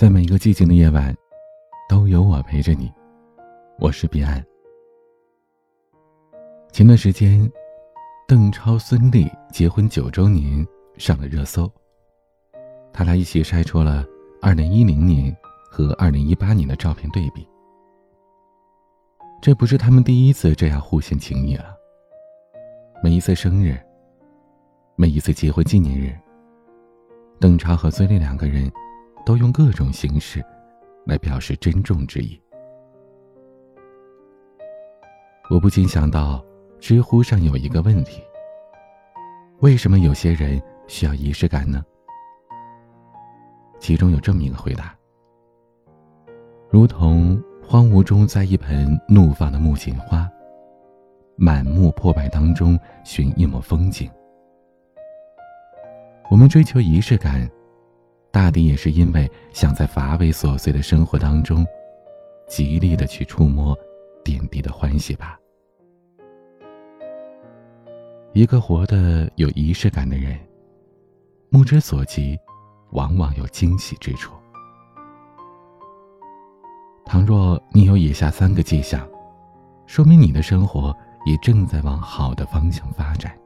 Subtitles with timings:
[0.00, 1.14] 在每一个寂静的夜晚，
[1.86, 2.90] 都有我陪着你。
[3.78, 4.42] 我是彼岸。
[6.72, 7.46] 前段时间，
[8.26, 10.66] 邓超、孙俪结婚九周年
[10.96, 11.70] 上了热搜。
[12.94, 14.02] 他俩一起晒出了
[14.40, 15.36] 二零一零年
[15.70, 17.46] 和二零一八年的照片对比。
[19.42, 21.76] 这不是他们第一次这样互献情谊了。
[23.02, 23.78] 每一次生日，
[24.96, 26.18] 每一次结婚纪念日，
[27.38, 28.72] 邓超和孙俪两个人。
[29.30, 30.44] 都用各种形式
[31.06, 32.42] 来表示珍重之意。
[35.48, 36.44] 我不禁想到，
[36.80, 38.20] 知乎上有一个问题：
[39.60, 41.84] 为什么有些人需要仪式感呢？
[43.78, 44.96] 其中有这么一个回答：
[46.68, 50.28] 如同荒芜中栽一盆怒放的木槿花，
[51.36, 54.10] 满目破败当中寻一抹风景。
[56.32, 57.48] 我们追求仪式感。
[58.32, 61.66] 大抵也是因为想在乏味琐碎的生活当中，
[62.48, 63.76] 极力的去触摸
[64.24, 65.38] 点滴的欢喜吧。
[68.32, 70.38] 一个活得有仪式感的人，
[71.48, 72.38] 目之所及，
[72.92, 74.32] 往往有惊喜之处。
[77.04, 79.04] 倘若你有以下三个迹象，
[79.86, 83.36] 说明你的生活也正在往好的方向发展：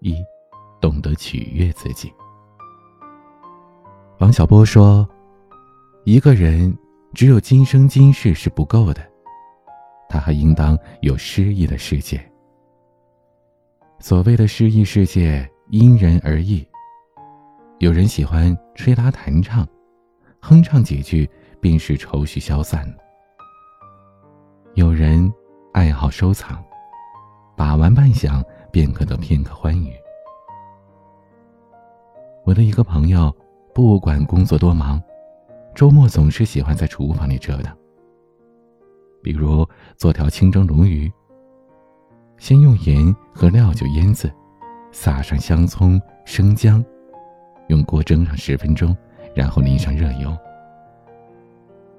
[0.00, 0.16] 一，
[0.80, 2.10] 懂得取悦自己。
[4.24, 5.06] 王小波说
[6.04, 6.74] ：“一个人
[7.12, 9.06] 只有今生今世是不够的，
[10.08, 12.18] 他还应当有诗意的世界。
[13.98, 16.66] 所谓的诗意世界，因人而异。
[17.80, 19.68] 有人喜欢吹拉弹唱，
[20.40, 21.28] 哼唱几句
[21.60, 22.82] 便是愁绪消散；
[24.72, 25.30] 有人
[25.74, 26.64] 爱好收藏，
[27.54, 29.92] 把玩半晌便可得片刻欢愉。
[32.46, 33.30] 我的一个朋友。”
[33.74, 35.02] 不管工作多忙，
[35.74, 37.76] 周末总是喜欢在厨房里折腾。
[39.20, 39.66] 比如
[39.96, 41.12] 做条清蒸鲈鱼，
[42.38, 44.32] 先用盐和料酒腌制，
[44.92, 46.84] 撒上香葱、生姜，
[47.66, 48.96] 用锅蒸上十分钟，
[49.34, 50.32] 然后淋上热油，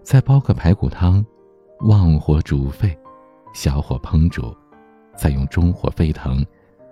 [0.02, 1.26] 再煲个排骨汤，
[1.82, 2.98] 旺火煮沸，
[3.54, 4.56] 小火烹煮，
[5.18, 6.42] 再用中火沸腾，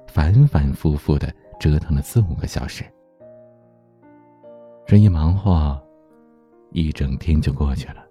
[0.08, 2.84] 反反复复的折腾了四五个小时。
[4.86, 5.82] 这一忙活，
[6.72, 8.06] 一整天就过去了。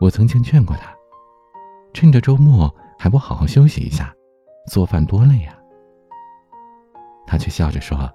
[0.00, 0.94] 我曾经劝过他，
[1.92, 4.14] 趁着周末还不好好休息一下，
[4.70, 5.58] 做饭多累呀。
[7.26, 8.10] 他却笑着说：“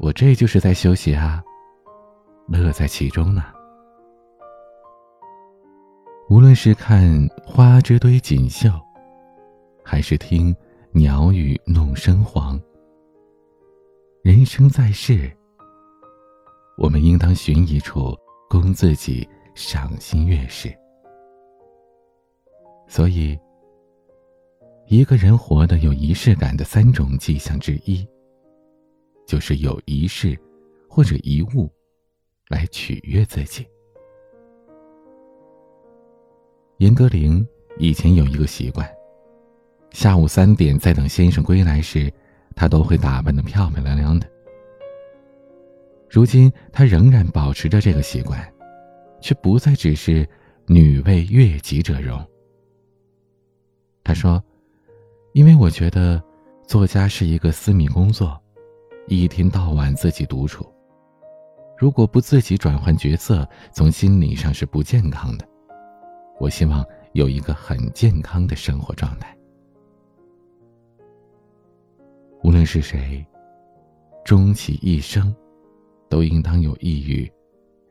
[0.00, 1.42] 我这就是在休息啊，
[2.48, 3.44] 乐在其中呢。”
[6.30, 8.70] 无论是看花枝堆锦绣，
[9.84, 10.54] 还是听
[10.92, 12.58] 鸟语弄声黄。
[14.22, 15.34] 人生在世，
[16.76, 18.14] 我们应当寻一处
[18.50, 20.70] 供自己赏心悦事。
[22.86, 23.38] 所以，
[24.88, 28.06] 一个人活得有仪式感的三种迹象之一，
[29.26, 30.38] 就是有仪式
[30.86, 31.72] 或者遗物
[32.48, 33.66] 来取悦自己。
[36.76, 37.42] 严歌苓
[37.78, 38.86] 以前有一个习惯，
[39.92, 42.12] 下午三点在等先生归来时。
[42.54, 44.26] 她都会打扮的漂漂亮亮的。
[46.08, 48.40] 如今，她仍然保持着这个习惯，
[49.20, 50.28] 却不再只是
[50.66, 52.20] “女为悦己者容”。
[54.02, 54.42] 她说
[55.34, 56.22] ：“因为我觉得，
[56.66, 58.40] 作家是一个私密工作，
[59.06, 60.66] 一天到晚自己独处，
[61.78, 65.48] 如果不自己转换角色，从心理上是不健康的。
[66.40, 69.34] 我希望有一个很健康的生活状态。”
[72.42, 73.24] 无论是谁，
[74.24, 75.34] 终其一生，
[76.08, 77.30] 都应当有意欲，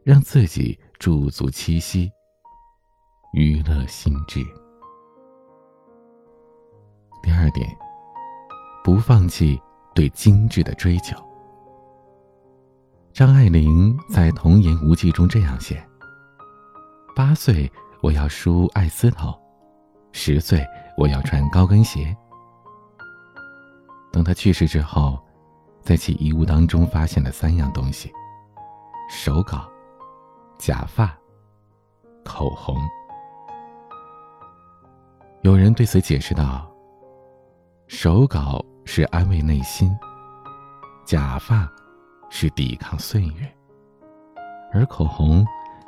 [0.03, 2.11] 让自己驻足栖息，
[3.33, 4.43] 娱乐心智。
[7.21, 7.67] 第二点，
[8.83, 9.59] 不放弃
[9.93, 11.15] 对精致的追求。
[13.13, 15.85] 张爱玲在《童言无忌》中这样写：
[17.15, 17.71] 八岁
[18.01, 19.33] 我要梳爱丝头，
[20.11, 20.65] 十岁
[20.97, 22.15] 我要穿高跟鞋。
[24.11, 25.19] 等他去世之后，
[25.81, 28.11] 在其遗物当中发现了三样东西：
[29.09, 29.69] 手稿、
[30.57, 31.15] 假发、
[32.23, 32.75] 口红。
[35.41, 36.69] 有人对此解释道
[37.87, 39.95] ：“手稿是安慰内心，
[41.05, 41.71] 假发
[42.29, 43.55] 是抵抗岁月，
[44.73, 45.45] 而口红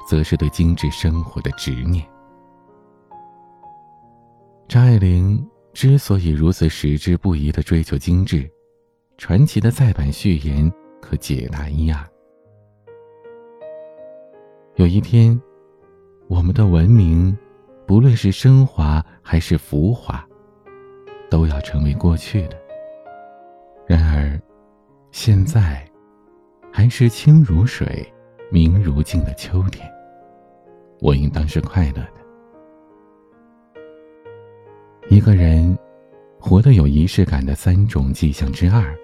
[0.07, 2.07] 则是对精致生活的执念。”
[4.69, 5.45] 张爱玲。
[5.73, 8.49] 之所以如此矢志不移的追求精致，
[9.17, 10.71] 传奇的再版序言
[11.01, 11.97] 可解答一二。
[14.75, 15.39] 有一天，
[16.27, 17.35] 我们的文明，
[17.85, 20.27] 不论是升华还是浮华，
[21.29, 22.57] 都要成为过去的。
[23.87, 24.39] 然而，
[25.11, 25.85] 现在，
[26.71, 28.05] 还是清如水、
[28.49, 29.89] 明如镜的秋天。
[30.99, 32.20] 我应当是快乐的。
[35.11, 35.77] 一个人
[36.39, 38.97] 活得有仪式感的三种迹象之二，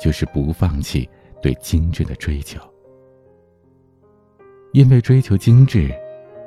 [0.00, 1.06] 就是不放弃
[1.42, 2.58] 对精致的追求。
[4.72, 5.94] 因为追求精致，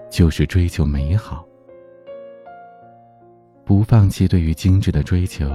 [0.09, 1.47] 就是追求美好。
[3.63, 5.47] 不放弃对于精致的追求，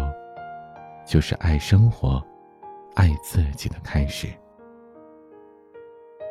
[1.04, 2.24] 就是爱生活、
[2.94, 4.28] 爱自己的开始。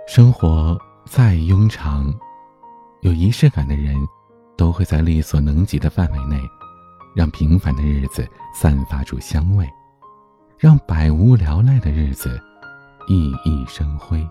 [0.08, 2.18] 生活再庸常，
[3.02, 3.94] 有仪式感的人，
[4.56, 6.42] 都会在力所能及的范围内，
[7.14, 9.68] 让平凡的日子散发出香味，
[10.58, 12.42] 让百无聊赖的日子
[13.08, 14.26] 熠熠生辉。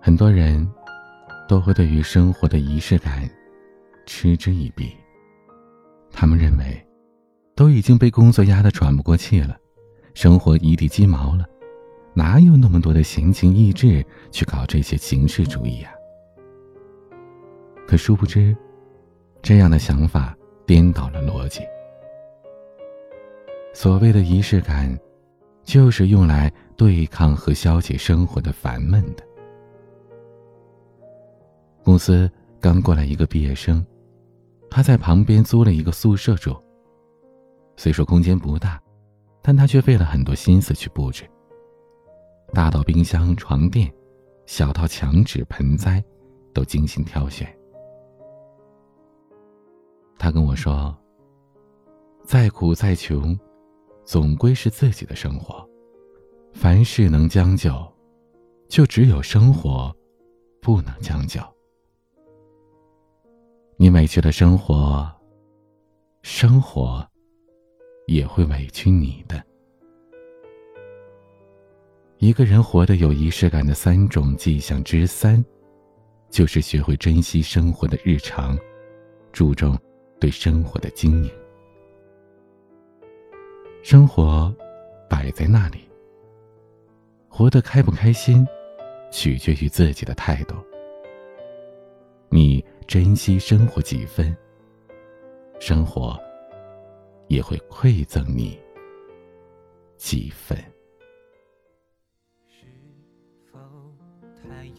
[0.00, 0.66] 很多人
[1.48, 3.28] 都会对于生活的仪式感
[4.06, 4.96] 嗤之以鼻。
[6.12, 6.86] 他们认为，
[7.54, 9.56] 都已经被工作压得喘不过气了，
[10.14, 11.44] 生活一地鸡毛了，
[12.14, 15.90] 哪有那么多的闲情逸致去搞这些形式主义呀？
[17.86, 18.56] 可殊不知，
[19.42, 21.60] 这样的想法颠倒了逻辑。
[23.72, 24.98] 所谓的仪式感，
[25.62, 29.24] 就是用来对抗和消解生活的烦闷的。
[31.82, 33.84] 公司刚过来一个毕业生，
[34.70, 36.54] 他在旁边租了一个宿舍住。
[37.76, 38.80] 虽说空间不大，
[39.40, 41.24] 但他却费了很多心思去布置。
[42.52, 43.90] 大到冰箱、床垫，
[44.44, 46.04] 小到墙纸、盆栽，
[46.52, 47.48] 都精心挑选。
[50.20, 50.94] 他跟我说
[52.22, 53.36] ：“再苦再穷，
[54.04, 55.66] 总归是自己的生活。
[56.52, 57.72] 凡事能将就，
[58.68, 59.90] 就只有生活
[60.60, 61.40] 不能将就。”
[63.78, 65.10] 你委屈了生活，
[66.20, 67.02] 生活
[68.06, 69.42] 也会委屈你的。
[72.18, 75.42] 一个人活得有仪式感的三种迹象之三，
[76.28, 78.54] 就是学会珍惜生活的日常，
[79.32, 79.74] 注重
[80.20, 81.30] 对生活的经营。
[83.82, 84.54] 生活
[85.08, 85.88] 摆在那里，
[87.28, 88.46] 活得开不开心，
[89.10, 90.54] 取决于自己的态度。
[92.28, 92.64] 你。
[92.90, 94.36] 珍惜生活几分，
[95.60, 96.20] 生活
[97.28, 98.58] 也会馈赠你
[99.96, 100.58] 几分。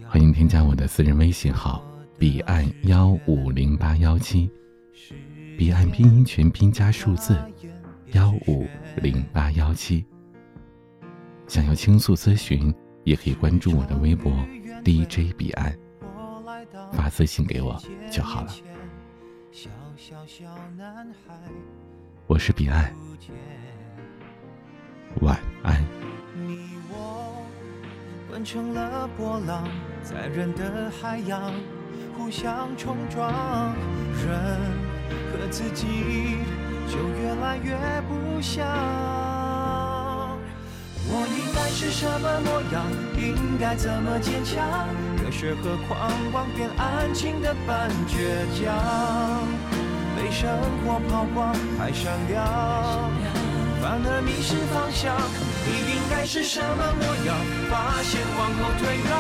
[0.06, 1.82] 欢迎添加我的私人微信号：
[2.20, 4.52] 彼岸幺五零八幺七，
[5.58, 7.38] 彼岸拼音全拼加数字
[8.14, 8.68] 幺五
[8.98, 10.06] 零八幺七。
[11.48, 14.32] 想要倾诉咨询，也可以关注我的微博
[14.84, 15.78] DJ 彼岸。
[16.94, 18.54] 发私信给我就好了。
[22.28, 22.94] 我是彼岸，
[25.22, 25.84] 晚安。
[26.36, 27.44] 你我
[28.30, 29.68] 混成了波浪，
[30.02, 31.54] 在人的海洋
[32.18, 33.76] 互相冲撞，
[34.24, 34.31] 人
[35.62, 36.38] 自己
[36.90, 37.76] 就越来越
[38.08, 38.66] 不像。
[41.08, 42.84] 我应该是什么模样？
[43.16, 44.66] 应该怎么坚强？
[45.24, 48.74] 热血和狂妄变安静的半倔强，
[50.18, 50.50] 被生
[50.82, 52.44] 活抛光太闪亮，
[53.82, 55.16] 反而迷失方向。
[55.64, 57.38] 你应该是什么模样？
[57.70, 59.14] 发现往后退让，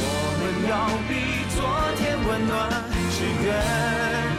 [0.00, 0.02] 我
[0.40, 0.72] 们要
[1.08, 1.60] 比昨
[1.98, 2.82] 天温暖。
[3.16, 4.33] 只愿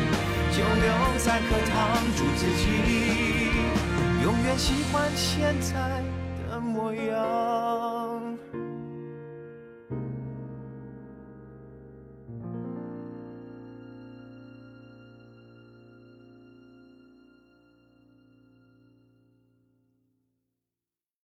[0.55, 2.63] 就留在课堂，祝自己
[4.23, 6.01] 永远喜欢现在
[6.49, 6.57] 的。
[6.61, 7.64] 模样。